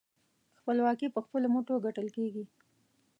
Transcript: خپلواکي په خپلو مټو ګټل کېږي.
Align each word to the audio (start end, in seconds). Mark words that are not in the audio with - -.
خپلواکي 0.59 1.07
په 1.15 1.19
خپلو 1.25 1.47
مټو 1.53 1.75
ګټل 1.85 2.07
کېږي. 2.17 2.43